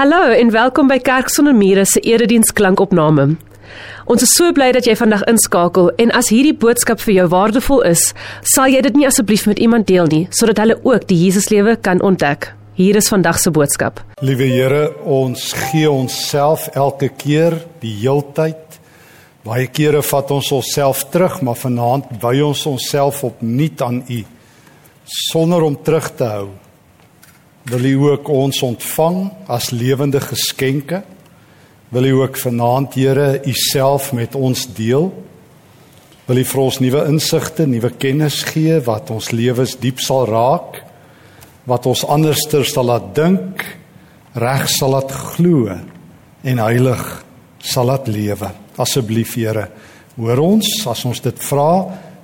[0.00, 3.34] Hallo en welkom by Kerk sonder mure se erediens klankopname.
[4.08, 7.82] Ons is so bly dat jy vandag inskakel en as hierdie boodskap vir jou waardevol
[7.84, 8.06] is,
[8.48, 12.00] sal jy dit nie asseblief met iemand deel nie sodat hulle ook die Jesuslewe kan
[12.00, 12.48] ontdek.
[12.80, 14.00] Hier is vandag se boodskap.
[14.24, 18.80] Liewe Here, ons gee onsself elke keer die heeltyd.
[19.44, 24.24] Baie kere vat ons onsself terug, maar vanaand wy ons onsself opnuut aan U
[25.28, 26.48] sonder om terug te hou
[27.68, 31.02] Wil U ook ons ontvang as lewende geskenke?
[31.90, 35.10] Wil U ook vanaand Here U self met ons deel?
[36.26, 40.80] Wil U vir ons nuwe insigte, nuwe kennis gee wat ons lewens diep sal raak?
[41.68, 43.64] Wat ons anderster sal laat dink,
[44.40, 47.02] reg sal laat glo en heilig
[47.60, 48.54] sal laat lewe?
[48.80, 49.66] Asseblief Here,
[50.16, 51.72] hoor ons as ons dit vra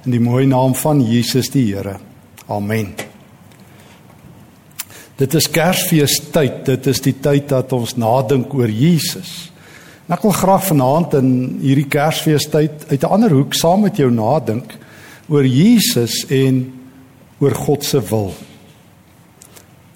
[0.06, 1.98] in die mooi naam van Jesus die Here.
[2.48, 3.05] Amen.
[5.16, 6.64] Dit is Kersfeestyd.
[6.68, 9.48] Dit is die tyd dat ons nadink oor Jesus.
[10.06, 11.30] En ek wil graag vanaand in
[11.62, 14.76] hierdie Kersfeestyd uit 'n ander hoek saam met jou nadink
[15.28, 16.72] oor Jesus en
[17.40, 18.34] oor God se wil.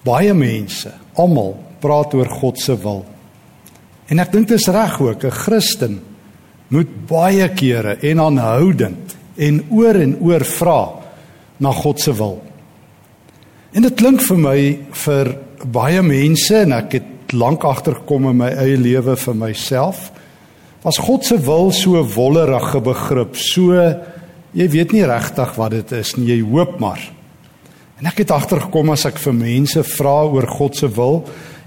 [0.03, 3.05] Baie mense, almal praat oor God se wil.
[4.09, 6.01] En ek dink dit is reg ook 'n Christen
[6.67, 10.89] moet baie kere en aanhoudend en oor en oor vra
[11.57, 12.50] na God se wil.
[13.71, 14.57] En dit klink vir my
[15.05, 15.29] vir
[15.71, 20.09] baie mense en ek het lank agtergekom in my eie lewe vir myself.
[20.83, 23.77] Was God se wil so wollerige begrip, so
[24.57, 26.99] jy weet nie regtig wat dit is nie, jy hoop maar.
[28.01, 31.21] En ek het agtergekom as ek vir mense vra oor God se wil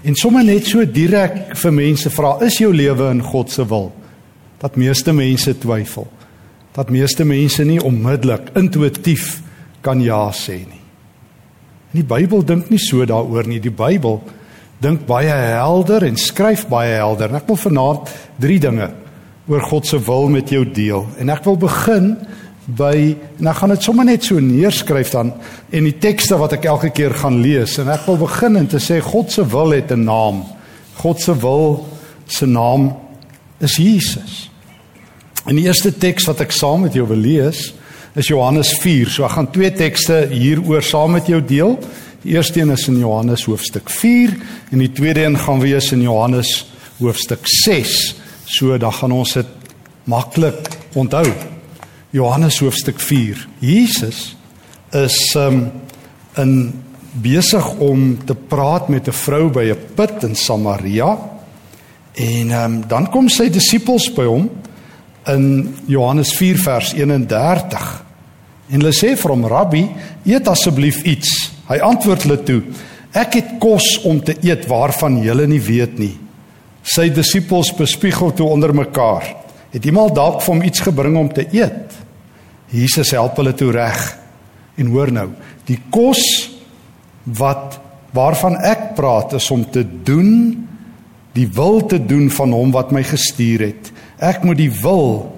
[0.05, 3.89] en sommer net so direk vir mense vra, is jou lewe in God se wil?
[4.61, 6.05] Dat meeste mense twyfel.
[6.75, 9.39] Dat meeste mense nie onmiddellik intuïtief
[9.81, 10.84] kan ja sê nie.
[11.95, 13.61] Die Bybel dink nie so daaroor nie.
[13.63, 14.19] Die Bybel
[14.83, 17.31] dink baie helder en skryf baie helder.
[17.31, 18.89] En ek wil vanaand drie dinge
[19.47, 21.05] oor God se wil met jou deel.
[21.21, 22.15] En ek wil begin
[22.65, 22.95] by
[23.37, 25.31] en ek gaan dit sommer net so neerskryf dan
[25.69, 27.77] en die tekste wat ek elke keer gaan lees.
[27.81, 30.43] En ek wil begin en te sê God se wil het 'n naam.
[30.97, 31.85] God se wil
[32.27, 32.95] se naam
[33.59, 34.49] is Jesus.
[35.45, 37.73] En die eerste teks wat ek saam met jou wil lees
[38.15, 39.09] is Johannes 4.
[39.11, 41.75] So ek gaan twee tekste hieroor saam met jou deel.
[42.23, 44.31] Die eerste een is in Johannes hoofstuk 4
[44.71, 46.53] en die tweede een gaan wees in Johannes
[47.01, 48.15] hoofstuk 6.
[48.47, 49.75] So dan gaan ons dit
[50.07, 51.27] maklik onthou.
[52.15, 53.43] Johannes hoofstuk 4.
[53.59, 54.37] Jesus
[54.95, 55.67] is um
[56.39, 56.55] in
[57.19, 61.17] besig om te praat met 'n vrou by 'n put in Samaria.
[62.13, 64.49] En um dan kom sy disippels by hom
[65.27, 68.04] in Johannes 4 vers 31.
[68.69, 69.83] En hulle sê vir hom: "Rabbi,
[70.25, 72.61] eet asseblief iets." Hy antwoord hulle toe:
[73.13, 76.17] "Ek het kos om te eet waarvan julle nie weet nie."
[76.83, 79.35] Sy disippels bespiegel toe onder mekaar:
[79.71, 81.93] "Het iemand dalk vir hom iets gebring om te eet?"
[82.69, 84.17] Jesus help hulle toe reg.
[84.75, 85.29] En hoor nou,
[85.65, 86.49] die kos
[87.23, 87.79] wat
[88.15, 90.67] waarvan ek praat is om te doen
[91.35, 93.91] die wil te doen van hom wat my gestuur het.
[94.23, 95.34] Ek moet die wil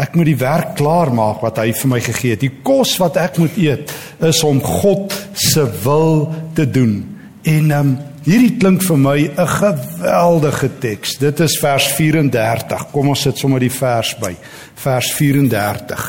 [0.00, 2.40] Ek moet die werk klaar maak wat hy vir my gegee het.
[2.40, 3.92] Die kos wat ek moet eet
[4.24, 7.02] is om God se wil te doen.
[7.42, 11.18] En ehm um, hierdie klink vir my 'n geweldige teks.
[11.18, 12.90] Dit is vers 34.
[12.92, 14.36] Kom ons sit sommer die vers by.
[14.74, 16.04] Vers 34.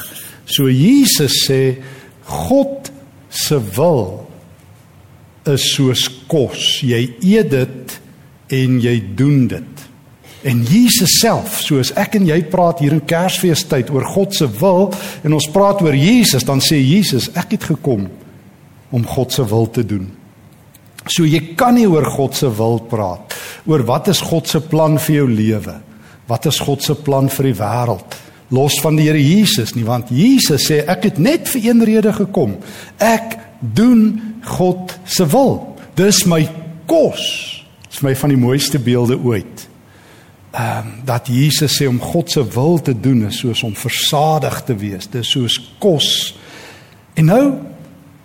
[0.46, 1.78] So Jesus sê
[2.24, 2.92] God
[3.30, 4.30] se wil
[5.46, 6.82] is soos kos.
[6.82, 8.00] Jy eet dit
[8.48, 9.93] en jy doen dit.
[10.44, 14.90] En Jesus self, soos ek en jy praat hier in Kersfeestyd oor God se wil
[15.24, 18.09] en ons praat oor Jesus, dan sê Jesus, ek het gekom
[18.94, 20.09] om God se wil te doen.
[21.08, 23.32] So jy kan nie oor God se wil praat
[23.64, 25.78] oor wat is God se plan vir jou lewe?
[26.28, 28.20] Wat is God se plan vir die wêreld?
[28.53, 32.12] Los van die Here Jesus nie, want Jesus sê ek het net vir een rede
[32.16, 32.58] gekom.
[33.00, 34.20] Ek doen
[34.59, 35.62] God se wil.
[35.96, 36.44] Dis my
[36.92, 37.24] kos.
[37.88, 39.72] Dis my van die mooiste beelde ooit
[40.53, 44.61] ehm um, dat Jesus sê om God se wil te doen is soos om versadig
[44.64, 45.08] te wees.
[45.09, 46.35] Dis soos kos.
[47.17, 47.46] En nou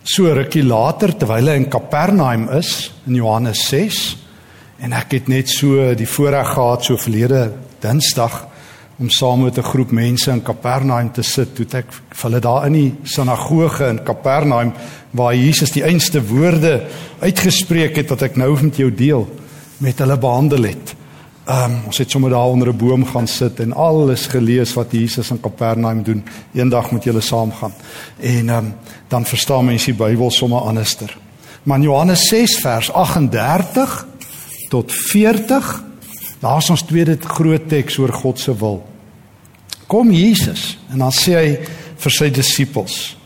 [0.04, 4.02] so rukkie later terwyl hy in Kapernaum is in Johannes 6
[4.84, 7.46] en ek het net so die voorreg gehad so verlede
[7.80, 8.42] Dinsdag
[8.98, 11.54] om saam met 'n groep mense in Kapernaum te sit.
[11.54, 14.72] Toe ek vir hulle daar in die sinagoge in Kapernaum
[15.10, 16.86] waar Jesus die einste woorde
[17.20, 19.28] uitgespreek het wat ek nou met jou deel
[19.78, 20.97] met hulle behandel het.
[21.48, 24.92] Ehm um, ons het sommer daar onder 'n boom gaan sit en alles gelees wat
[24.92, 26.24] Jesus in Kapernaum doen.
[26.52, 27.72] Eendag moet julle saam gaan.
[28.20, 28.74] En ehm um,
[29.08, 31.18] dan verstaan mense die Bybel sommer anderster.
[31.62, 34.06] Maar Johannes 6 vers 38
[34.68, 35.84] tot 40.
[36.38, 38.86] Daar's ons tweede groot teks oor God se wil.
[39.86, 41.58] Kom Jesus en dan sê hy
[41.96, 43.16] vir sy disippels.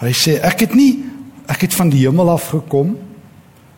[0.00, 1.04] Hy sê ek het nie
[1.46, 2.96] ek het van die hemel af gekom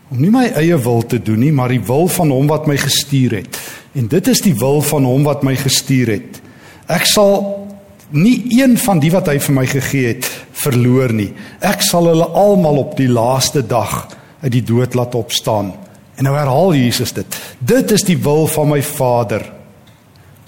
[0.09, 2.77] om nie my eie wil te doen nie, maar die wil van hom wat my
[2.77, 3.59] gestuur het.
[3.93, 6.41] En dit is die wil van hom wat my gestuur het.
[6.89, 7.41] Ek sal
[8.11, 11.31] nie een van die wat hy vir my gegee het verloor nie.
[11.65, 14.07] Ek sal hulle almal op die laaste dag
[14.43, 15.73] uit die dood laat opstaan.
[16.19, 17.41] En nou herhaal Jesus dit.
[17.59, 19.45] Dit is die wil van my Vader.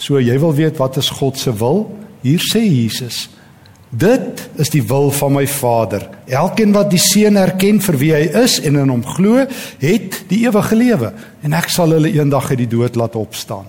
[0.00, 1.84] So jy wil weet wat is God se wil?
[2.24, 3.28] Hier sê Jesus
[3.90, 6.04] Dit is die wil van my Vader.
[6.30, 9.42] Elkeen wat die Seun erken vir wie hy is en in hom glo,
[9.82, 9.99] het
[10.30, 11.12] die ewige lewe
[11.42, 13.68] en ek sal hulle eendag uit die dood laat opstaan.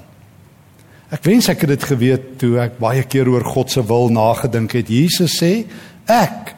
[1.11, 4.77] Ek wens ek het dit geweet toe ek baie keer oor God se wil nagedink
[4.77, 4.91] het.
[4.91, 5.65] Jesus sê,
[6.07, 6.53] ek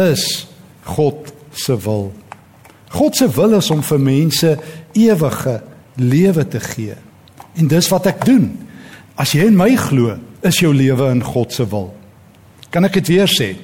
[0.00, 0.44] is
[0.96, 2.10] God se wil.
[2.92, 4.50] God se wil is om vir mense
[4.94, 5.56] ewige
[5.96, 6.98] lewe te gee.
[7.56, 8.50] En dis wat ek doen.
[9.16, 11.92] As jy in my glo, is jou lewe in God se wil.
[12.74, 13.54] Kan ek dit weer sê?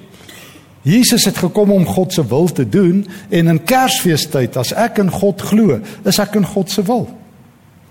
[0.83, 5.11] Jesus het gekom om God se wil te doen en in Kersfeestyd as ek in
[5.13, 5.77] God glo,
[6.09, 7.05] is ek in God se wil.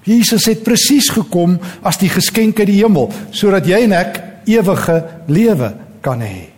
[0.08, 4.98] Jesus het presies gekom as die geskenk uit die hemel sodat jy en ek ewige
[5.30, 6.50] lewe kan hê.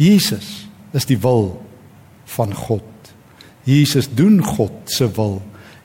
[0.00, 1.54] Jesus is die wil
[2.36, 2.84] van God.
[3.64, 5.38] Jesus doen God se wil.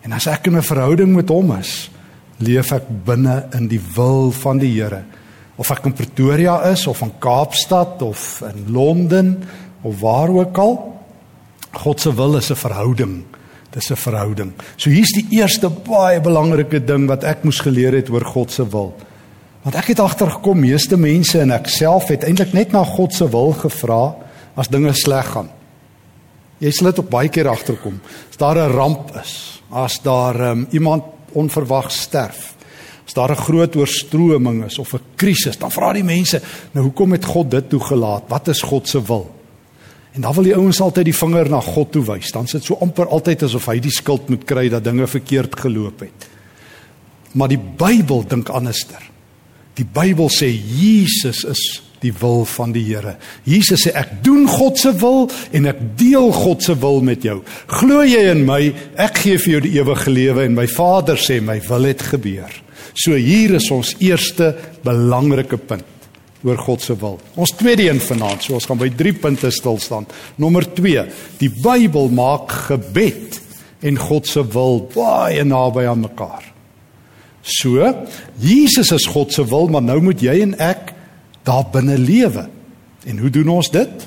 [0.04, 1.90] En as ek in 'n verhouding met hom is,
[2.40, 5.06] leef ek binne in die wil van die Here
[5.56, 9.44] of ek in Pretoria is of in Kaapstad of in Londen
[9.82, 10.76] of waar ook al
[11.76, 13.24] God se wil is 'n verhouding.
[13.70, 14.54] Dis 'n verhouding.
[14.76, 18.70] So hier's die eerste baie belangrike ding wat ek moes geleer het oor God se
[18.70, 18.96] wil.
[19.64, 23.30] Want ek het agtergekom meeste mense en ek self het eintlik net na God se
[23.30, 24.16] wil gevra
[24.56, 25.50] as dinge sleg gaan.
[26.60, 28.00] Jy sal dit op baie keer agterkom.
[28.30, 31.04] As daar 'n ramp is as daar um, iemand
[31.34, 32.55] onverwags sterf
[33.06, 36.42] As daar 'n groot oorstroming is of 'n krisis, dan vra die mense,
[36.72, 38.24] nou hoekom het God dit toegelaat?
[38.28, 39.36] Wat is God se wil?
[40.16, 42.32] En dan wil die ouens altyd die vinger na God toe wys.
[42.32, 46.00] Dan sit so amper altyd asof hy die skuld moet kry dat dinge verkeerd geloop
[46.00, 46.30] het.
[47.36, 49.02] Maar die Bybel dink anderster.
[49.76, 53.18] Die Bybel sê Jesus is die wil van die Here.
[53.44, 57.42] Jesus sê ek doen God se wil en ek deel God se wil met jou.
[57.68, 58.62] Glo jy in my?
[58.96, 62.62] Ek gee vir jou die ewige lewe en my Vader sê my wil het gebeur.
[62.96, 64.54] So hier is ons eerste
[64.86, 65.92] belangrike punt
[66.46, 67.18] oor God se wil.
[67.42, 70.06] Ons tweede een vanaand, so ons gaan by 3 punte stil staan.
[70.38, 71.06] Nommer 2,
[71.40, 73.40] die Bybel maak gebed
[73.86, 76.46] en God se wil baie naby aan mekaar.
[77.46, 77.82] So,
[78.42, 80.94] Jesus is God se wil, maar nou moet jy en ek
[81.46, 82.48] daar binne lewe.
[83.06, 84.06] En hoe doen ons dit?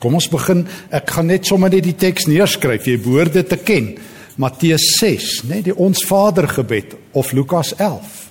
[0.00, 0.66] Kom ons begin.
[0.92, 2.84] Ek gaan net sommer net die teks neerskryf.
[2.88, 3.94] Jy behoort dit te ken.
[4.40, 8.24] Matteus 6, nê, die ons Vader gebed of Lukas 11.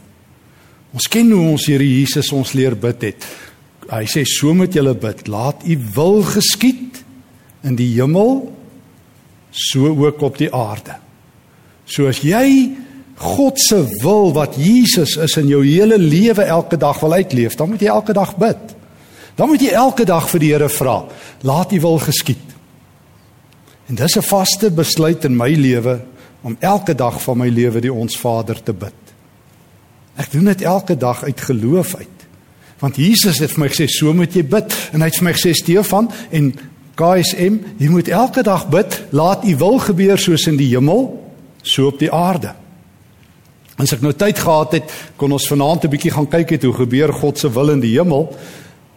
[0.93, 3.27] Ons ken hoe ons Here Jesus ons leer bid het.
[3.87, 7.01] Hy sê so moet julle bid, laat u wil geskied
[7.63, 8.45] in die hemel
[9.53, 10.97] so ook op die aarde.
[11.87, 12.73] So as jy
[13.23, 17.69] God se wil wat Jesus is in jou hele lewe elke dag wil uitleef, dan
[17.69, 18.73] moet jy elke dag bid.
[19.37, 21.03] Dan moet jy elke dag vir die Here vra,
[21.45, 22.52] laat u wil geskied.
[23.85, 26.01] En dis 'n vaste besluit in my lewe
[26.41, 28.93] om elke dag van my lewe die ons Vader te bid.
[30.15, 32.19] Ek doen dit elke dag uit geloof uit.
[32.79, 35.33] Want Jesus het vir my gesê so moet jy bid en hy het vir my
[35.33, 36.53] gesê Stefan en
[36.95, 41.07] KSM, jy moet elke dag bid, laat u wil gebeur soos in die hemel,
[41.61, 42.53] so op die aarde.
[43.77, 46.73] As ek nou tyd gehad het, kon ons vanaand 'n bietjie gaan kyk het hoe
[46.73, 48.35] gebeur God se wil in die hemel.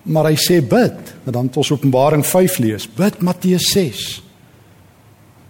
[0.02, 2.86] Maar hy sê bid, en dan het ons Openbaring 5 lees.
[2.86, 4.25] Bid Matteus 6.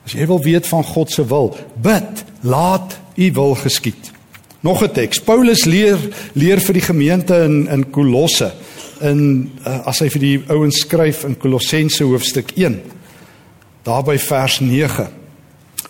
[0.07, 1.51] As jy wil weet van God se wil,
[1.83, 4.13] bid, laat u wil geskied.
[4.61, 5.21] Nog 'n teks.
[5.21, 5.99] Paulus leer
[6.33, 8.53] leer vir die gemeente in in Kolosse
[9.01, 12.81] in uh, as hy vir die ouens skryf in Kolossense hoofstuk 1.
[13.83, 15.09] Daarby vers 9.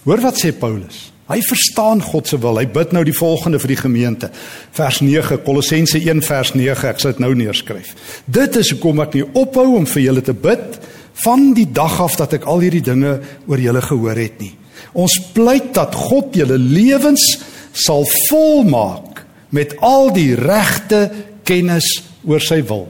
[0.02, 1.12] Hoor wat sê Paulus?
[1.26, 2.58] Hy verstaan God se wil.
[2.58, 4.30] Hy bid nou die volgende vir die gemeente.
[4.76, 6.88] Vers 9 Kolossense 1 vers 9.
[6.88, 7.94] Ek sal dit nou neerskryf.
[8.26, 10.78] Dit is hoekom ek nie ophou om vir julle te bid
[11.24, 13.16] van die dag af dat ek al hierdie dinge
[13.48, 14.52] oor julle gehoor het nie.
[14.96, 17.24] Ons pleit dat God julle lewens
[17.76, 19.24] sal volmaak
[19.56, 21.06] met al die regte
[21.46, 21.88] kennis
[22.26, 22.86] oor sy wil.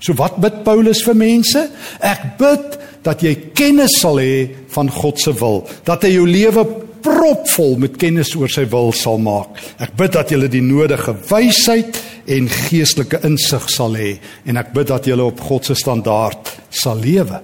[0.00, 1.66] So wat bid Paulus vir mense?
[2.00, 6.64] Ek bid dat jy kennis sal hê van God se wil, dat hy jou lewe
[7.02, 9.58] propvol met kennis oor sy wil sal maak.
[9.82, 11.98] Ek bid dat jy die nodige wysheid
[12.30, 14.14] en geestelike insig sal hê
[14.46, 17.40] en ek bid dat jy op God se standaard sal lewe.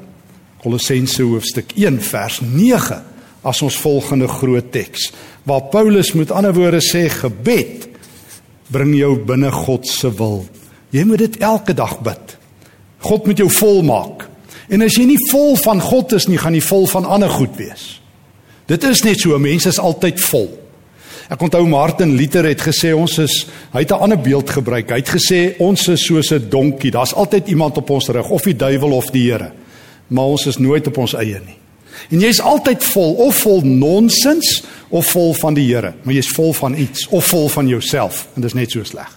[0.63, 3.01] Kolossense hoofstuk 1 vers 9
[3.47, 5.11] as ons volgende groot teks
[5.47, 7.87] waar Paulus met ander woorde sê gebed
[8.75, 10.41] bring jou binne God se wil.
[10.91, 12.35] Jy moet dit elke dag bid.
[13.07, 14.27] God moet jou volmaak.
[14.67, 17.55] En as jy nie vol van God is nie, gaan jy vol van ander goed
[17.61, 17.85] wees.
[18.67, 20.49] Dit is net so, mense is altyd vol.
[21.31, 24.91] Ek onthou Martin Luther het gesê ons is hy het 'n ander beeld gebruik.
[24.91, 26.91] Hy het gesê ons is soos 'n donkie.
[26.91, 29.53] Daar's altyd iemand op ons rug, of die duiwel of die Here.
[30.09, 31.59] Maar ons is nooit op ons eie nie.
[32.11, 36.53] En jy's altyd vol of vol nonsens of vol van die Here, maar jy's vol
[36.53, 39.11] van iets of vol van jouself en dit is net so sleg.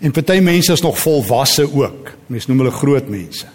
[0.00, 2.10] En party mense is nog volwasse ook.
[2.26, 3.46] Mense noem hulle groot mense.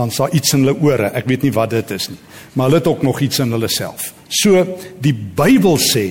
[0.00, 2.18] Dan sal iets in hulle ore, ek weet nie wat dit is nie,
[2.54, 4.14] maar hulle het ook nog iets in hulle self.
[4.32, 4.64] So
[5.04, 6.08] die Bybel sê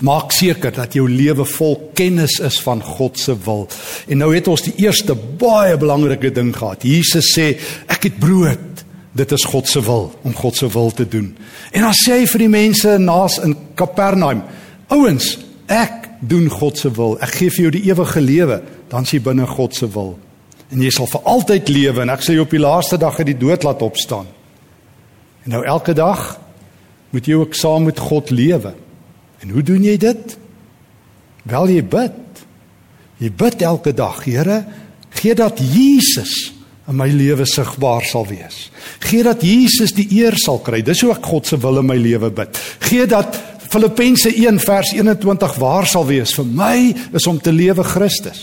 [0.00, 3.66] Maak seker dat jou lewe vol kennis is van God se wil.
[4.08, 6.86] En nou het ons die eerste baie belangrike ding gehad.
[6.88, 7.50] Jesus sê,
[7.92, 8.80] ek het brood.
[9.14, 11.28] Dit is God se wil om God se wil te doen.
[11.70, 14.40] En dan sê hy vir die mense naas in Kapernaum,
[14.90, 15.36] ouens,
[15.70, 17.14] ek doen God se wil.
[17.22, 18.58] Ek gee vir jou die ewige lewe,
[18.90, 20.16] dan is jy binne God se wil.
[20.74, 23.28] En jy sal vir altyd lewe en ek sal jou op die laaste dag uit
[23.30, 24.26] die dood laat opstaan.
[25.46, 26.32] En nou elke dag
[27.14, 28.74] moet jy ook saam met God lewe.
[29.44, 30.36] En hoe doen jy dit?
[31.46, 32.42] Wel jy bid.
[33.22, 34.64] Jy bid elke dag, Here,
[35.14, 36.50] gee dat Jesus
[36.88, 38.68] in my lewe sigbaar sal wees.
[39.06, 40.82] Gee dat Jesus die eer sal kry.
[40.84, 42.58] Dis hoe ek God se wil in my lewe bid.
[42.88, 43.38] Gee dat
[43.70, 46.76] Filippense 1 vers 21 waar sal wees vir my
[47.16, 48.42] is om te lewe Christus.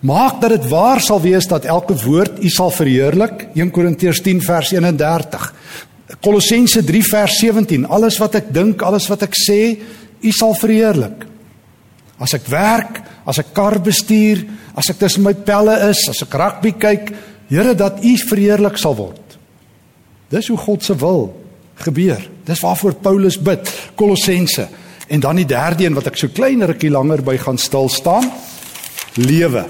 [0.00, 3.48] Maak dat dit waar sal wees dat elke woord U sal verheerlik.
[3.54, 5.48] 1 Korintiërs 10 vers 31.
[6.20, 9.60] Kolossense 3 vers 17, alles wat ek dink, alles wat ek sê,
[10.22, 11.24] U sal verheerlik.
[12.22, 14.44] As ek werk, as ek kar bestuur,
[14.78, 17.14] as ek tussen my pelle is, as ek rugby kyk,
[17.52, 19.36] Here dat U verheerlik sal word.
[20.32, 21.26] Dis hoe God se wil
[21.84, 22.22] gebeur.
[22.48, 24.68] Dis waarvoor Paulus bid, Kolossense.
[25.12, 28.30] En dan die derde een wat ek so klein rukkie langer by gaan stil staan,
[29.16, 29.66] lewe.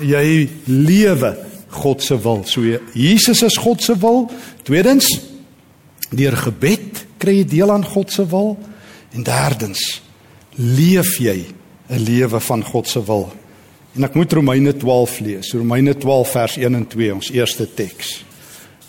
[0.00, 1.36] Jy lewe
[1.68, 2.44] God se wil.
[2.44, 2.60] So
[2.94, 4.30] Jesus is God se wil.
[4.62, 5.08] Tweedens,
[6.12, 8.56] Deur gebed kry jy deel aan God se wil
[9.16, 9.80] en derdens
[10.56, 11.46] leef jy
[11.88, 13.32] 'n lewe van God se wil.
[13.96, 15.52] En ek moet Romeine 12 lees.
[15.52, 18.24] Romeine 12 vers 1 en 2 ons eerste teks.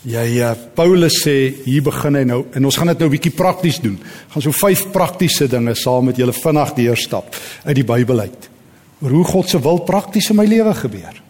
[0.04, 3.32] Jy uh, Paulus sê hier begin hy nou en ons gaan dit nou 'n bietjie
[3.32, 3.98] prakties doen.
[4.28, 8.53] Gaan so vyf praktiese dinge saam met julle vinnig deurstap uit die Bybel uit.
[9.04, 11.20] Oor hoe God se wil prakties in my lewe gebeur.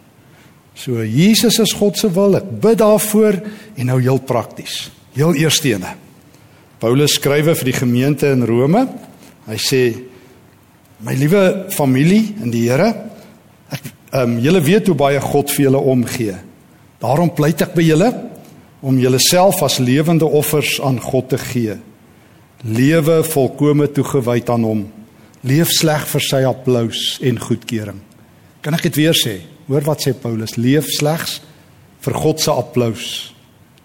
[0.75, 2.37] So Jesus is God se wil.
[2.39, 3.41] Ek bid daarvoor
[3.75, 4.85] en nou heel prakties.
[5.15, 5.91] Heel eerste ene.
[6.79, 8.85] Paulus skrywe vir die gemeente in Rome.
[9.47, 9.81] Hy sê:
[11.03, 12.93] "My liewe familie in die Here,
[13.71, 16.35] ek ehm um, julle weet hoe baie God vir julle omgee.
[17.03, 18.11] Daarom pleit ek by julle
[18.81, 21.75] om julleself as lewende offers aan God te gee.
[22.63, 24.85] Lewe volkome toegewyd aan hom.
[25.45, 28.01] Leef sleg vir sy applous en goedkeuring."
[28.61, 29.39] Kan ek dit weer sê?
[29.67, 31.41] Hoor wat sê Paulus: "Leef slegs
[32.01, 33.33] vir God se applous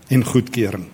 [0.08, 0.86] en goedkeuring."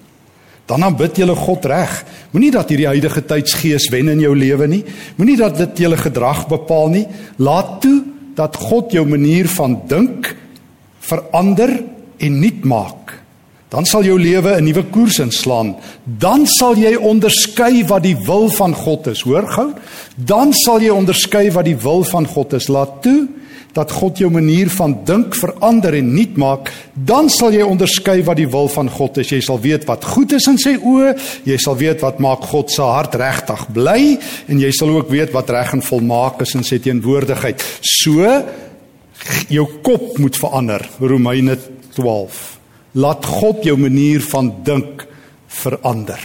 [0.66, 2.04] Dan aanbid jy God reg.
[2.34, 4.82] Moenie dat hierdie huidige tydsgees wen in jou lewe nie.
[5.16, 7.06] Moenie dat dit jou gedrag bepaal nie.
[7.38, 8.02] Laat toe
[8.34, 10.32] dat God jou manier van dink
[11.06, 11.70] verander
[12.18, 13.05] en nuut maak.
[13.68, 15.76] Dan sal jou lewe 'n nuwe koers inslaan.
[16.04, 19.20] Dan sal jy onderskei wat die wil van God is.
[19.20, 19.72] Hoor gou.
[20.16, 22.68] Dan sal jy onderskei wat die wil van God is.
[22.68, 23.28] Laat toe
[23.76, 28.36] dat God jou manier van dink verander en nuut maak, dan sal jy onderskei wat
[28.40, 29.34] die wil van God is.
[29.34, 31.12] Jy sal weet wat goed is in sy oë,
[31.44, 34.16] jy sal weet wat maak God se hart regtig bly
[34.48, 37.64] en jy sal ook weet wat reg en volmaak is in sy teenwoordigheid.
[37.84, 38.24] So
[39.52, 40.88] jou kop moet verander.
[41.00, 41.58] Romeine
[41.94, 42.55] 12.
[42.96, 45.04] Laat God jou manier van dink
[45.62, 46.20] verander.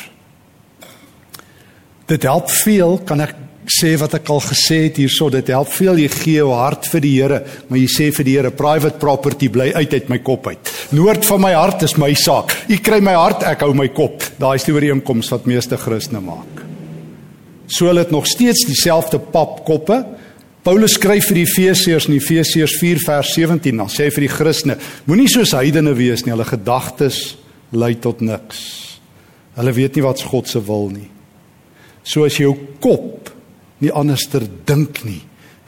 [2.08, 3.36] Dit help veel, kan ek
[3.72, 7.04] sê wat ek al gesê het hierso dit help veel jy gee jou hart vir
[7.04, 10.50] die Here maar jy sê vir die Here private property bly uit uit my kop
[10.50, 10.72] uit.
[10.98, 12.56] Noord van my hart is my saak.
[12.68, 14.25] U kry my hart ek hou my kop.
[14.42, 16.66] Daai is die ooreenkoms wat meeste Christene maak.
[17.72, 20.01] So hulle het nog steeds dieselfde papkoppe
[20.62, 24.36] Paulus skryf vir die Efesiërs in Efesiërs 4 vers 17 dan sê hy vir die
[24.36, 24.77] Christene
[25.08, 27.38] moenie soos heidene wees nie hulle gedagtes
[27.72, 28.62] lei tot niks
[29.58, 31.10] hulle weet nie wat God se wil nie
[32.03, 33.22] so as jou kop
[33.82, 35.22] nie anderster dink nie,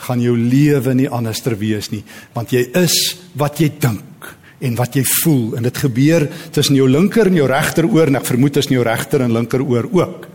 [0.03, 2.03] gaan jou lewe nie anderster wees nie,
[2.35, 2.97] want jy is
[3.39, 4.29] wat jy dink
[4.63, 8.19] en wat jy voel en dit gebeur tussen jou linker en jou regter oor en
[8.19, 10.27] ek vermoed tussen jou regter en linker oor ook.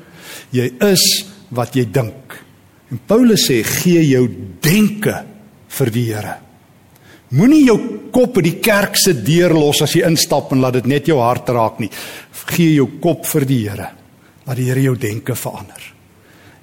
[0.52, 1.04] Jy is
[1.54, 2.27] wat jy dink.
[2.90, 4.24] En Paulus sê gee jou
[4.64, 5.14] denke
[5.78, 6.36] vir die Here.
[7.36, 7.76] Moenie jou
[8.12, 11.18] kop by die kerk se deur los as jy instap en laat dit net jou
[11.20, 11.90] hart raak nie.
[12.48, 13.90] Gee jou kop vir die Here.
[14.46, 15.82] Laat die Here jou denke verander.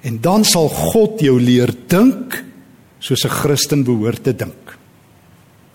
[0.02, 2.42] En dan sal God jou leer dink
[2.98, 4.78] soos 'n Christen behoort te dink.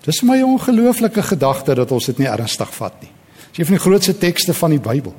[0.06, 3.12] Dis my ongelooflike gedagte dat ons dit nie ernstig vat nie.
[3.52, 5.14] Dis een van die grootste tekste van die Bybel.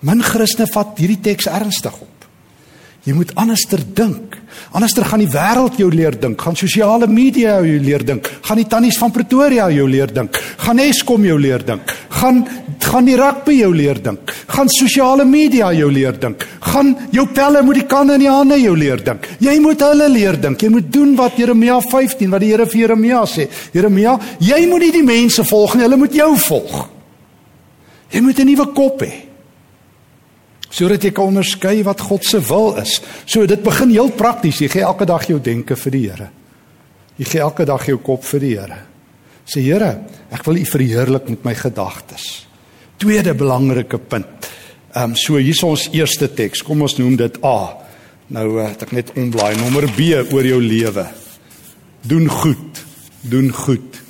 [0.00, 2.17] Min Christene vat hierdie teks ernstig op.
[3.08, 4.34] Jy moet anderster dink.
[4.76, 8.66] Anderster gaan die wêreld jou leer dink, gaan sosiale media jou leer dink, gaan die
[8.68, 12.42] tannies van Pretoria jou leer dink, gaan Eskom jou leer dink, gaan
[12.88, 17.60] gaan die rugby jou leer dink, gaan sosiale media jou leer dink, gaan jou pelle
[17.66, 19.28] moet die kanne in die hande jou leer dink.
[19.44, 20.62] Jy moet hulle leer dink.
[20.62, 23.48] Jy moet doen wat Jeremia 15 wat die Here vir Jeremia sê.
[23.76, 26.76] Jeremia, jy moet nie die mense volg nie, hulle moet jou volg.
[28.12, 29.27] Jy moet 'n nuwe kop hê
[30.78, 32.98] sodat jy kan onderskei wat God se wil is.
[33.26, 34.60] So dit begin heel prakties.
[34.62, 36.28] Jy gee elke dag jou denke vir die Here.
[37.18, 38.78] Jy gee elke dag jou kop vir die Here.
[39.48, 39.90] Sê Here,
[40.30, 42.28] ek wil U verheerlik met my gedagtes.
[42.98, 44.50] Tweede belangrike punt.
[44.94, 46.62] Ehm um, so hier is ons eerste teks.
[46.66, 47.58] Kom ons noem dit A.
[48.34, 51.06] Nou uh, ek net omblaai nommer B oor jou lewe.
[52.08, 52.82] Doen goed.
[53.28, 54.02] Doen goed.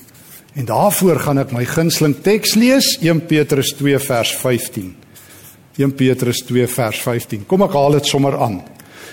[0.59, 5.08] En daarvoor gaan ek my gunsteling teks lees, 1 Petrus 2 vers 15.
[5.79, 7.47] 1 Petrus 2 vers 15.
[7.47, 8.61] Kom ek haal dit sommer aan.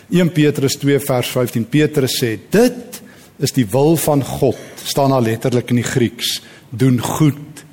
[0.10, 1.68] 1 Petrus 2 vers 15.
[1.70, 3.02] Petrus sê dit
[3.46, 7.64] is die wil van God, staan daar letterlik in die Grieks, doen goed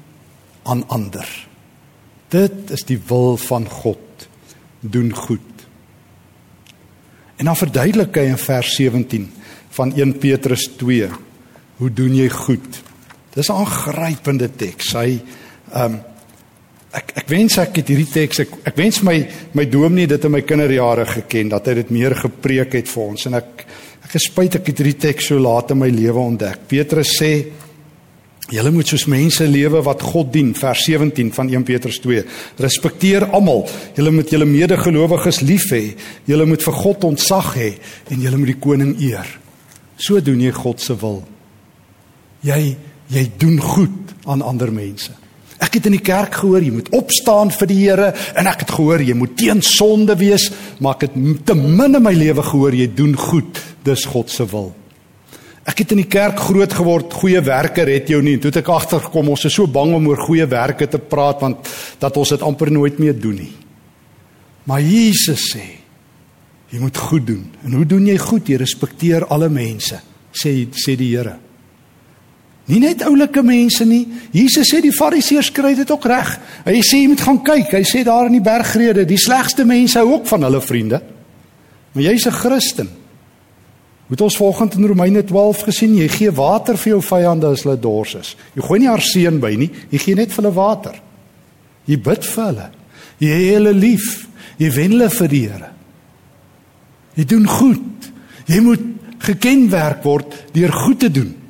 [0.68, 1.28] aan ander.
[2.32, 4.28] Dit is die wil van God,
[4.80, 5.66] doen goed.
[7.38, 9.28] En dan verduidelik hy in vers 17
[9.76, 11.08] van 1 Petrus 2,
[11.80, 12.82] hoe doen jy goed?
[13.34, 14.92] Dis 'n aangrypende teks.
[14.92, 15.20] Hy
[15.72, 16.00] ehm um,
[16.92, 19.16] ek ek wens ek het hierdie teks ek ek wens my
[19.56, 23.26] my dominee dit in my kinderjare geken dat hy dit meer gepreek het vir ons
[23.30, 23.64] en ek
[24.02, 26.66] ek gespuit ek het hierdie teks so laat in my lewe ontdek.
[26.68, 27.32] Petrus sê
[28.52, 32.24] julle moet soos mense lewe wat God dien vers 17 van 1 Petrus 2.
[32.60, 33.64] Respekteer almal.
[33.96, 35.84] Julle moet julle medegelowiges lief hê.
[36.28, 37.70] Julle moet vir God ontzag hê
[38.12, 39.28] en julle moet die koning eer.
[39.96, 41.22] So doen jy God se wil.
[42.44, 42.62] Jy
[43.12, 45.21] jy doen goed aan ander mense.
[45.62, 48.74] Ek het in die kerk gehoor jy moet opstaan vir die Here en ek het
[48.74, 50.48] gehoor jy moet teen sonde wees,
[50.82, 54.46] maar ek het te min in my lewe gehoor jy doen goed, dis God se
[54.50, 54.72] wil.
[55.62, 58.34] Ek het in die kerk groot geword, goeie werke red jou nie.
[58.42, 61.70] Toe het ek agtergekom ons is so bang om oor goeie werke te praat want
[62.02, 63.52] dat ons dit amper nooit meer doen nie.
[64.66, 65.68] Maar Jesus sê
[66.72, 67.46] jy moet goed doen.
[67.62, 68.48] En hoe doen jy goed?
[68.48, 70.00] Jy respekteer alle mense,
[70.34, 71.36] sê sê die Here.
[72.70, 74.04] Nie net oulike mense nie.
[74.30, 76.30] Jesus sê die Fariseërs kry dit ook reg.
[76.64, 77.72] Hy sê jy moet gaan kyk.
[77.74, 81.02] Hy sê daar in die bergrede, die slegste mense hou ook van hulle vriende.
[81.92, 82.88] Maar jy's 'n Christen.
[84.06, 87.78] Moet ons volgens in Romeine 12 gesien, jy gee water vir jou vyande as hulle
[87.80, 88.36] dors is.
[88.54, 91.00] Jy gooi nie arseën by nie, jy gee net vir hulle water.
[91.86, 92.70] Jy bid vir hulle.
[93.18, 94.28] Jy hê hulle lief.
[94.58, 95.70] Jy wen hulle vir die Here.
[97.14, 98.10] Jy doen goed.
[98.46, 98.80] Jy moet
[99.18, 101.41] gekenmerk word deur goed te doen.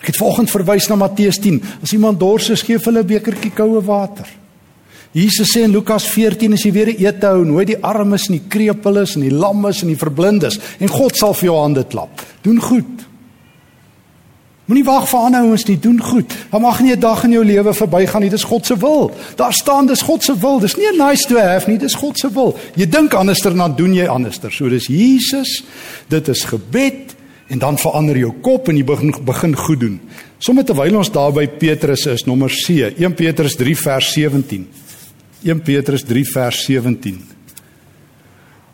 [0.00, 1.62] Ek het vanoggend verwys na Matteus 10.
[1.82, 4.26] As iemand dors is, gee hulle 'n bekertjie koue water.
[5.12, 8.38] Jesus sê in Lukas 14 as jy weer 'n ete hou, nooi die armes en
[8.38, 12.22] die krepeles en die lammes en die verblindes en God sal vir jou hande klap.
[12.42, 13.10] Doen goed.
[14.70, 16.30] Moenie wag vir ander ouens nie, doen goed.
[16.52, 19.10] Daar mag nie 'n dag in jou lewe verbygaan nie, dis God se wil.
[19.36, 20.60] Daar staan dis God se wil.
[20.60, 22.56] Dis nie 'n nice to have nie, dis God se wil.
[22.76, 24.52] Jy dink anderster dan doen jy anderster.
[24.52, 25.64] So dis Jesus.
[26.08, 26.99] Dit is gebed
[27.50, 29.96] en dan verander jou kop en jy begin begin goed doen.
[30.38, 34.68] Sommige terwyl ons daar by Petrus is, nommer C, 1 Petrus 3 vers 17.
[35.42, 37.18] 1 Petrus 3 vers 17.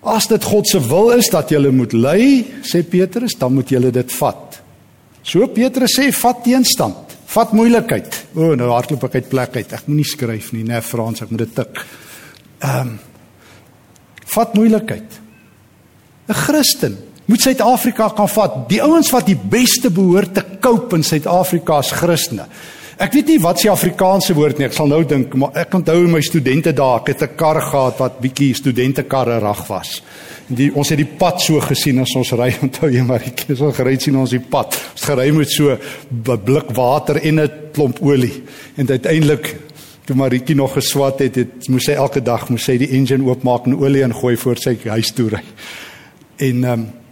[0.06, 2.20] As dit God se wil is dat jy moet ly,
[2.62, 4.60] sê Petrus, dan moet jy dit vat.
[5.26, 8.20] So Petrus sê vat teenstand, vat moeilikheid.
[8.36, 9.72] O, nou hardloop ek uit plek uit.
[9.74, 11.84] Ek moenie skryf nie, nee Frans, ek moet dit tik.
[12.60, 12.96] Ehm um,
[14.36, 15.20] vat moeilikheid.
[16.28, 18.58] 'n Christen moet Suid-Afrika kan vat.
[18.70, 22.46] Die ouens wat die beste behoort te cope in Suid-Afrika is Christene.
[22.96, 24.70] Ek weet nie wat se Afrikaanse woord nie.
[24.70, 27.98] Ek sal nou dink, maar ek onthou my studente dae, ek het 'n kar gehad
[28.00, 30.02] wat bietjie studentekarre rag was.
[30.48, 33.58] Die ons het die pad so gesien as ons ry, onthou jy maar ek het
[33.58, 34.72] so gery sien ons die pad.
[34.94, 38.42] Ons gery met so 'n blik water en 'n klomp olie.
[38.76, 39.56] En uiteindelik
[40.06, 43.66] toe Maritjie nog geswat het, het moes sy elke dag moes sy die engine oopmaak
[43.66, 45.42] en olie ingooi voor sy huis toe ry.
[46.38, 47.05] En ehm um,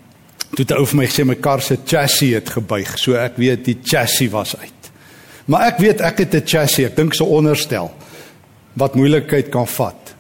[0.55, 3.65] toe het ou vir my gesê my kar se chassis het gebuig, so ek weet
[3.67, 4.91] die chassis was uit.
[5.51, 7.91] Maar ek weet ek het 'n chassis, ek dink so onderstel
[8.75, 10.15] wat moeilikheid kan vat.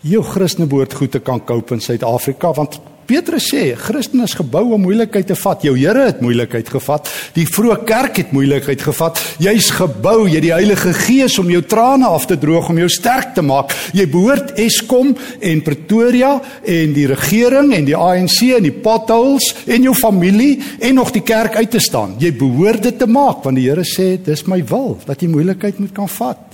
[0.00, 4.72] Jou Christene behoort goed te kan koop in Suid-Afrika want Petrus sê, Christen is gebou
[4.76, 5.64] om moeilikheid te vat.
[5.66, 7.08] Jou Here het moeilikheid gevat.
[7.34, 9.18] Die vroeë kerk het moeilikheid gevat.
[9.42, 13.34] Jy's gebou, jy die Heilige Gees om jou trane af te droog, om jou sterk
[13.34, 13.74] te maak.
[13.96, 15.10] Jy behoort Eskom
[15.40, 20.96] en Pretoria en die regering en die ANC en die potholes en jou familie en
[21.00, 22.14] nog die kerk uit te staan.
[22.22, 25.82] Jy behoort dit te maak want die Here sê dis my wil dat jy moeilikheid
[25.82, 26.46] moet kan vat.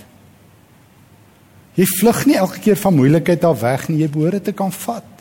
[1.79, 4.73] Jy vlug nie elke keer van moeilikheid af weg nie, jy behoort dit te kan
[4.75, 5.18] vat.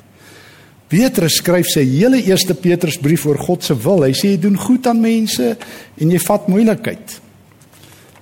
[0.87, 4.05] Petrus skryf sy hele eerste Petrusbrief oor God se wil.
[4.07, 5.49] Hy sê jy doen goed aan mense
[5.99, 7.17] en jy vat moeilikheid.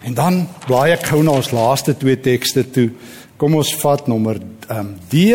[0.06, 2.90] En dan blaai ek gou na ons laaste twee tekste toe.
[3.38, 5.30] Kom ons vat nommer ehm um, D.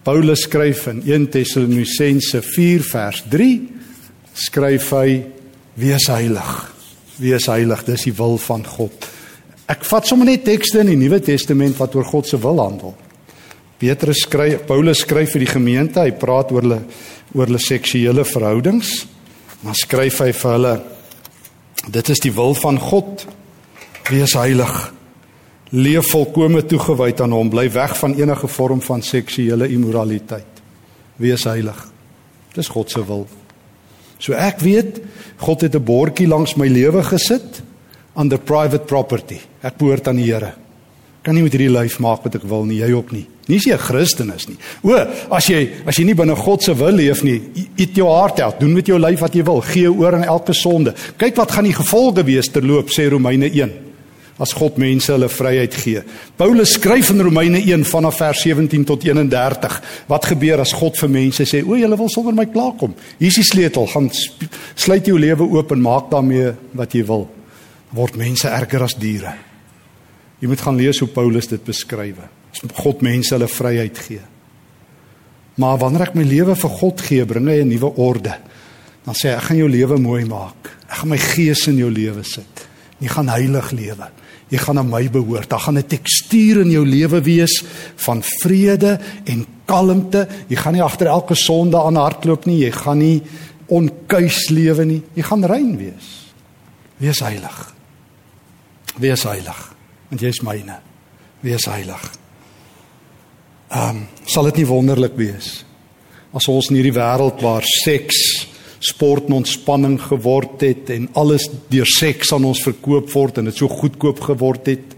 [0.00, 3.48] Paulus skryf in 1 Tessalonisense 4 vers 3
[4.32, 5.18] skryf hy
[5.76, 6.52] wees heilig.
[7.20, 9.06] Wees heilig, dis die wil van God.
[9.70, 12.96] Ek vat sommer net tekste in die Nuwe Testament wat oor God se wil handel.
[13.80, 16.80] Petrus skryf Paulus skryf vir die gemeente, hy praat oor hulle
[17.32, 19.06] oor hulle seksuele verhoudings.
[19.62, 20.74] Dan skryf hy vir hulle
[21.88, 23.24] dit is die wil van God.
[24.10, 24.74] Wees heilig.
[25.72, 30.60] Leef volkome toegewyd aan hom, bly weg van enige vorm van seksuele immoraliteit.
[31.22, 31.78] Wees heilig.
[32.56, 33.28] Dis God se wil.
[34.20, 35.00] So ek weet
[35.40, 37.62] God het 'n bordjie langs my lewe gesit
[38.16, 39.40] under private property.
[39.62, 40.52] Ek behoort aan die Here
[41.30, 43.22] kan nie met hierdie lyf maak wat ek wil nie, jy ook nie.
[43.46, 44.56] Nie as jy 'n Christen is nie.
[44.82, 44.94] O,
[45.30, 47.40] as jy as jy nie binne God se wil leef nie,
[47.78, 50.52] eet jou hart uit, doen met jou lyf wat jy wil, gee oor aan elke
[50.52, 50.94] sonde.
[51.18, 53.70] Kyk wat gaan die gevolge wees terloop sê Romeine 1
[54.40, 56.02] as God mense hulle vryheid gee.
[56.36, 61.08] Paulus skryf in Romeine 1 vanaf vers 17 tot 31 wat gebeur as God vir
[61.08, 62.94] mense sê o, julle wil sonder my klaarkom.
[63.18, 64.10] Hier is die sleutel, gaan
[64.74, 67.28] sluit jou lewe oop en maak daarmee wat jy wil.
[67.92, 69.49] Word mense erger as diere.
[70.40, 72.20] Jy moet gaan lees hoe Paulus dit beskryf.
[72.80, 74.22] God mense hulle vryheid gee.
[75.60, 78.34] Maar wanneer ek my lewe vir God gee, bring hy 'n nuwe orde.
[79.04, 80.76] Dan sê hy ek gaan jou lewe mooi maak.
[80.88, 82.66] Ek gaan my gees in jou lewe sit.
[83.00, 84.08] Jy gaan heilig lewe.
[84.50, 85.48] Jy gaan aan my behoort.
[85.48, 87.62] Daar gaan 'n tekstuur in jou lewe wees
[87.96, 90.28] van vrede en kalmte.
[90.48, 92.64] Jy gaan nie agter elke sonde aan hardloop nie.
[92.64, 93.22] Jy gaan nie
[93.68, 95.02] onkuis lewe nie.
[95.14, 96.32] Jy gaan rein wees.
[96.98, 97.74] Wees heilig.
[98.98, 99.69] Wees heilig
[100.10, 100.80] want jy is myne.
[101.42, 102.06] Wees heilig.
[103.70, 105.64] Ehm um, sal dit nie wonderlik wees
[106.36, 108.46] as ons in hierdie wêreld waar seks,
[108.80, 113.58] sport en ontspanning geword het en alles deur seks aan ons verkoop word en dit
[113.58, 114.94] so goedkoop geword het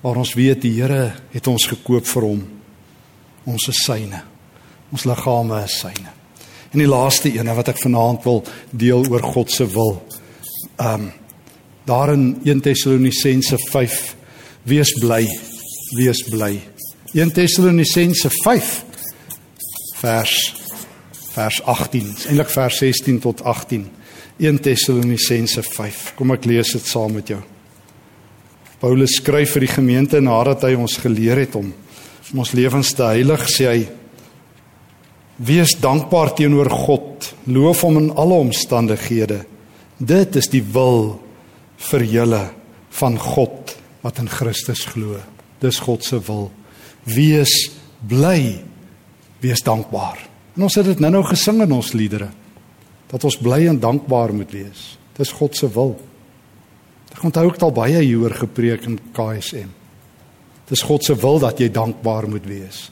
[0.00, 2.40] waar ons weet die Here het ons gekoop vir hom.
[3.50, 4.22] Ons is syne.
[4.94, 6.14] Ons liggame is syne.
[6.70, 9.98] En die laaste ene wat ek vanaand wil deel oor God se wil.
[10.78, 11.10] Ehm um,
[11.90, 13.56] daar in 1 Tessalonisense
[14.62, 15.24] Wees bly,
[15.96, 16.58] wees bly.
[17.16, 18.72] 1 Tessalonisense 5
[20.02, 20.34] vers
[21.30, 23.86] vers 18, eintlik vers 16 tot 18.
[24.36, 26.02] 1 Tessalonisense 5.
[26.18, 27.40] Kom ek lees dit saam met jou.
[28.82, 31.72] Paulus skryf vir die gemeente nadat hy ons geleer het om
[32.30, 33.80] om ons lewens te heilig, sê hy:
[35.42, 39.40] Wees dankbaar teenoor God, loof hom in alle omstandighede.
[39.98, 41.16] Dit is die wil
[41.90, 42.44] vir julle
[43.00, 45.18] van God wat in Christus glo.
[45.60, 46.50] Dis God se wil.
[47.04, 47.70] Wees
[48.08, 48.60] bly.
[49.40, 50.20] Wees dankbaar.
[50.56, 52.30] En ons het dit nou-nou gesing in ons liedere
[53.10, 54.82] dat ons bly en dankbaar moet wees.
[55.18, 55.96] Dis God se wil.
[57.10, 59.70] Ek onthou ek het al baie hieroor gepreek in KSM.
[60.70, 62.84] Dis God se wil dat jy dankbaar moet wees.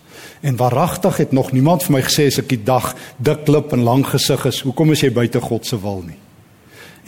[0.43, 2.91] En waaragtig het nog niemand vir my gesê as ek die dag
[3.23, 6.19] dik klip en lang gesig is, hoekom is jy buite God se wil nie?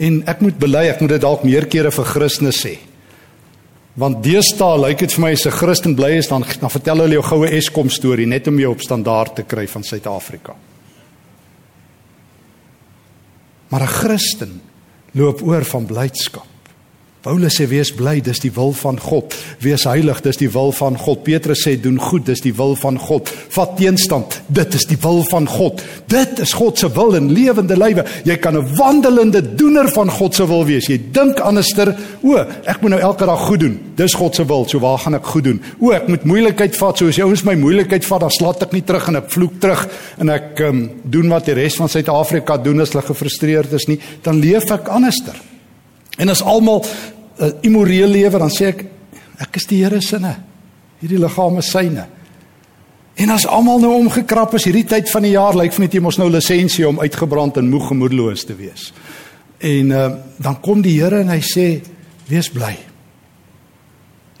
[0.01, 2.77] En ek moet bely, ek moet dit dalk meer kere vir Christene sê.
[3.99, 7.19] Want deesdae lyk dit vir my as 'n Christen bly is dan dan vertel hulle
[7.19, 10.55] jou goue Eskom storie net om jou op standaard te kry van Suid-Afrika.
[13.69, 14.61] Maar 'n Christen
[15.11, 16.50] loop oor van blydskap.
[17.21, 19.35] Paulus sê wees bly, dis die wil van God.
[19.61, 21.19] Wees heilig, dis die wil van God.
[21.21, 23.29] Petrus sê doen goed, dis die wil van God.
[23.53, 25.83] Vat teenstand, dit is die wil van God.
[26.09, 28.07] Dit is God se wil in lewende lywe.
[28.25, 30.87] Jy kan 'n wandelende doener van God se wil wees.
[30.87, 33.79] Jy dink anderster, o, ek moet nou elke dag goed doen.
[33.95, 34.65] Dis God se wil.
[34.67, 35.61] So waar gaan ek goed doen?
[35.79, 36.97] O, ek moet moeilikheid vat.
[36.97, 39.59] So as jy ouens my moeilikheid vat, dan slaat ek nie terug en ek vloek
[39.59, 43.87] terug en ek um, doen wat die res van Suid-Afrika doen as hulle gefrustreerd is
[43.87, 45.50] nie, dan leef ek anderster.
[46.17, 48.85] En as almal 'n uh, immoreel lewe, dan sê ek
[49.41, 50.35] ek is die Here sinne.
[50.99, 52.05] Hierdie liggaam is syne.
[53.15, 56.01] En as almal nou omgekrap is hierdie tyd van die jaar, lyk vir my jy
[56.01, 58.93] mos nou lisensie om uitgebrand en moeg gemoedeloos te wees.
[59.59, 61.81] En uh, dan kom die Here en hy sê
[62.29, 62.75] wees bly.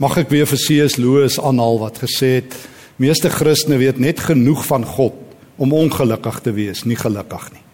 [0.01, 0.97] Mag ek weer vir C.S.
[0.97, 2.55] Lewis aanhaal wat gesê het:
[2.97, 5.13] Meeste Christene weet net genoeg van God
[5.61, 7.65] om ongelukkig te wees, nie gelukkig nie.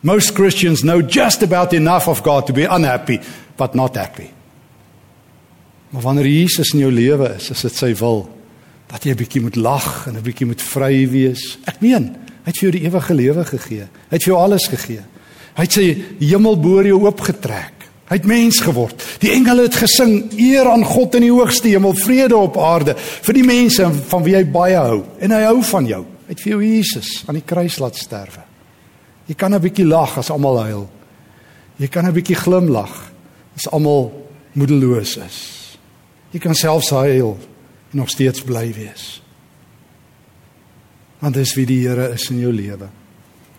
[0.00, 3.20] Most Christians know just about enough of God to be unhappy,
[3.56, 4.30] but not happy.
[5.90, 8.28] Maar wanneer Jesus in jou lewe is, is dit sy wil
[8.88, 11.58] dat jy 'n bietjie moet lag en 'n bietjie moet vry wees.
[11.64, 13.86] Ek meen, hy het vir jou die ewige lewe gegee.
[14.08, 15.02] Hy het vir jou alles gegee.
[15.56, 17.72] Hy het sy hemel bo jou oopgetrek.
[18.08, 19.02] Hy het mens geword.
[19.20, 23.34] Die engele het gesing eer aan God in die hoogste hemel, vrede op aarde vir
[23.34, 26.04] die mense van wie hy baie hou en hy hou van jou.
[26.26, 28.47] Hy het vir jou Jesus aan die kruis laat sterwe.
[29.28, 30.88] Jy kan 'n bietjie lag as almal huil.
[31.78, 33.12] Jy kan 'n bietjie glimlag
[33.56, 34.12] as almal
[34.52, 35.38] moedeloos is.
[36.32, 37.36] Jy kan selfs huil
[37.92, 39.22] en nog steeds bly wees.
[41.20, 42.88] Want dis wie die Here is in jou lewe.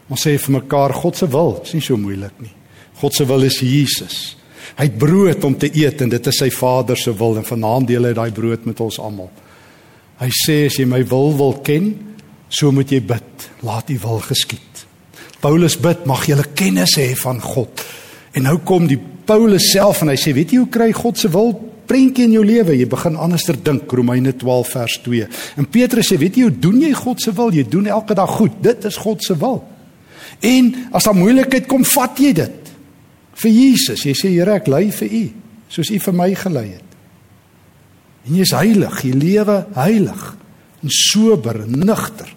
[0.09, 2.53] Ons sê vir mekaar God se wil, is nie so moeilik nie.
[3.01, 4.35] God se wil is Jesus.
[4.77, 7.87] Hy het brood om te eet en dit is sy Vader se wil en vanaand
[7.87, 9.29] deel hy daai brood met ons almal.
[10.19, 11.93] Hy sê as jy my wil wil ken,
[12.49, 13.49] so moet jy bid.
[13.61, 14.88] Laat U wil geskied.
[15.39, 17.83] Paulus bid, mag jy kennis hê van God.
[18.35, 21.29] En nou kom die Paulus self en hy sê, weet jy hoe kry God se
[21.31, 21.53] wil
[21.89, 22.75] prentjie in jou lewe?
[22.77, 25.27] Jy begin anderster dink, Romeine 12 vers 2.
[25.61, 27.53] En Petrus sê, weet jy hoe doen jy God se wil?
[27.55, 28.57] Jy doen elke dag goed.
[28.63, 29.61] Dit is God se wil.
[30.45, 32.73] En as daar moeilikheid kom, vat jy dit
[33.39, 34.05] vir Jesus.
[34.05, 35.23] Jy sê, Here, ek ly vir U,
[35.71, 36.97] soos U vir my gelei het.
[38.27, 40.25] En jy is heilig, jy lewe heilig
[40.83, 42.29] en sober en nugter.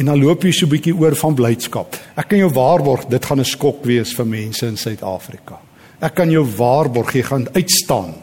[0.00, 1.96] En dan loop jy so 'n bietjie oor van blydskap.
[2.16, 5.60] Ek kan jou waarborg dit gaan 'n skok wees vir mense in Suid-Afrika.
[6.00, 8.14] Ek kan jou waarborg jy gaan uitstaan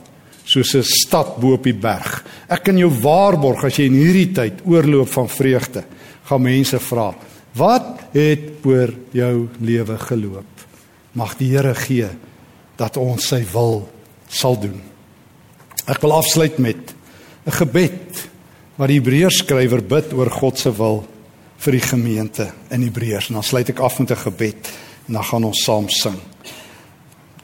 [0.43, 2.25] soos 'n stad bo op die berg.
[2.49, 5.83] Ek kan jou waarborg as jy in hierdie tyd oorloop van vreugde,
[6.23, 7.15] gaan mense vra,
[7.53, 10.45] "Wat het oor jou lewe geloop?"
[11.13, 12.09] Mag die Here gee
[12.75, 13.87] dat ons sy wil
[14.27, 14.81] sal doen.
[15.87, 16.93] Ek wil afsluit met
[17.45, 18.29] 'n gebed
[18.77, 21.07] wat die Hebreërs skrywer bid oor God se wil
[21.57, 23.29] vir die gemeente in Hebreërs.
[23.29, 24.71] En dan sluit ek af met 'n gebed
[25.07, 26.19] en dan gaan ons saam sing.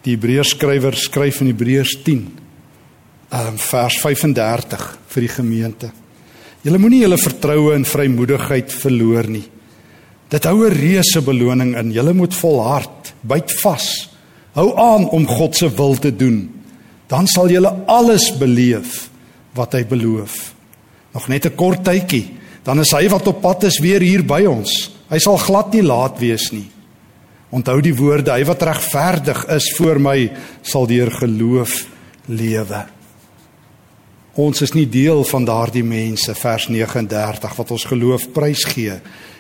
[0.02, 2.28] Die Hebreërs skrywer skryf in Hebreërs 10
[3.32, 5.92] um, vers 35 vir die gemeente.
[6.64, 9.46] Julle moenie julle vertroue en vrymoedigheid verloor nie.
[10.30, 11.92] Dit hou 'n reuse beloning in.
[11.92, 14.10] Julle moet volhard, byt vas.
[14.54, 16.50] Hou aan om God se wil te doen.
[17.08, 19.10] Dan sal julle alles beleef
[19.54, 20.54] wat hy beloof.
[21.14, 24.44] Nog net 'n kort tydjie dan is hy wat op pad is weer hier by
[24.48, 24.72] ons.
[25.12, 26.70] Hy sal glad nie laat wees nie.
[27.54, 30.18] Onthou die woorde, hy wat regverdig is voor my
[30.66, 31.84] sal deur geloof
[32.32, 32.82] lewe.
[34.42, 38.96] Ons is nie deel van daardie mense vers 39 wat ons geloof prysgee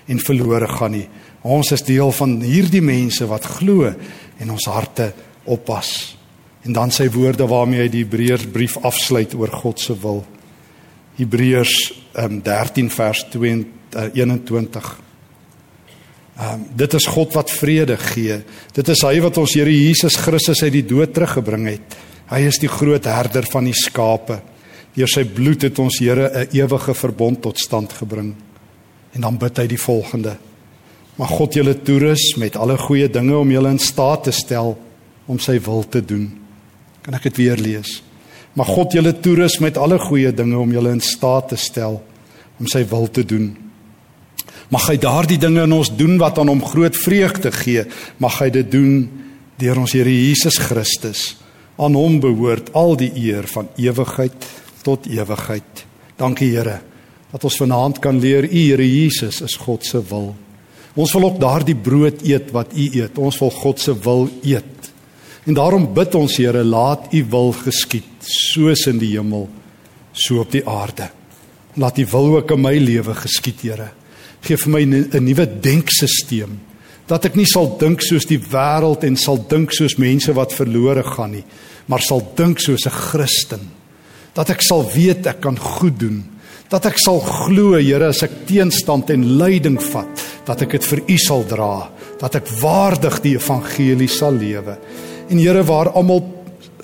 [0.05, 1.07] en verlore gaan nie.
[1.41, 5.09] Ons is deel van hierdie mense wat glo en ons harte
[5.49, 6.13] oppas.
[6.63, 10.21] En dan sy woorde waarmee hy die Hebreërsbrief afsluit oor God se wil.
[11.17, 15.01] Hebreërs um, 13 vers 22 uh, 21.
[16.33, 18.39] Um, dit is God wat vrede gee.
[18.73, 21.97] Dit is hy wat ons Here Jesus Christus uit die dood teruggebring het.
[22.31, 24.39] Hy is die groot herder van die skape.
[24.93, 28.33] Deur sy bloed het ons Here 'n ewige verbond tot stand gebring.
[29.13, 30.37] En dan bid hy die volgende:
[31.17, 34.77] Mag God julle toerus met alle goeie dinge om julle in staat te stel
[35.25, 36.31] om sy wil te doen.
[37.01, 38.01] Kan ek dit weer lees?
[38.53, 42.01] Mag God julle toerus met alle goeie dinge om julle in staat te stel
[42.59, 43.49] om sy wil te doen.
[44.73, 47.85] Mag hy daardie dinge in ons doen wat aan hom groot vreugde gee.
[48.21, 48.93] Mag hy dit doen
[49.61, 51.33] deur ons Here Jesus Christus.
[51.81, 54.47] Aan hom behoort al die eer van ewigheid
[54.85, 55.85] tot ewigheid.
[56.19, 56.79] Dankie Here
[57.33, 60.35] dat ons vanaand kan leer U Here Jesus is God se wil.
[60.93, 63.17] Ons wil ook daardie brood eet wat U eet.
[63.17, 64.72] Ons wil God se wil eet.
[65.45, 69.49] En daarom bid ons Here, laat U wil geskied, soos in die hemel,
[70.11, 71.09] so op die aarde.
[71.75, 73.91] Laat U wil ook in my lewe geskied, Here.
[74.43, 76.49] Geef vir my 'n nuwe denkstelsel
[77.07, 81.03] dat ek nie sal dink soos die wêreld en sal dink soos mense wat verlore
[81.03, 81.43] gaan nie,
[81.87, 83.71] maar sal dink soos 'n Christen.
[84.33, 86.23] Dat ek sal weet ek kan goed doen.
[86.69, 90.07] Dat ek sal glo, Here, as ek teenstand en lyding vat,
[90.45, 94.77] dat ek dit vir U sal dra, dat ek waardig die evangelie sal lewe.
[95.29, 96.23] En Here waar almal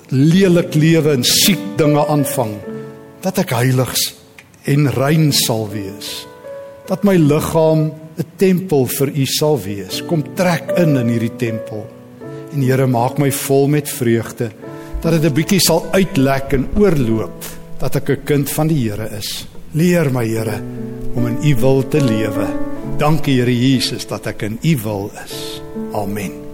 [0.08, 2.56] lelik lewe en siek dinge aanvang,
[3.20, 4.14] dat ek heiligs
[4.70, 6.26] en rein sal wees.
[6.88, 10.02] Dat my liggaam 'n tempel vir U sal wees.
[10.06, 11.86] Kom trek in in hierdie tempel.
[12.52, 14.50] En Here maak my vol met vreugde
[15.00, 17.44] dat dit 'n bietjie sal uitlek en oorloop
[17.78, 19.46] dat ek 'n kind van die Here is.
[19.72, 20.60] Leer my Here
[21.14, 22.46] om in U wil te lewe.
[22.98, 25.62] Dankie Here Jesus dat ek in U wil is.
[25.92, 26.49] Amen.